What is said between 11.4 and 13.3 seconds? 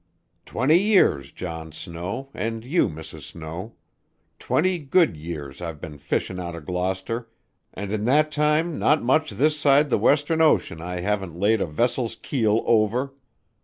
a vessel's keel over.